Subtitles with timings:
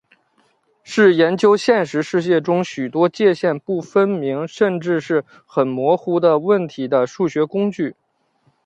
[0.81, 7.95] 是研究现实世界中许多界限不分明甚至是很模糊的问题的数学工具。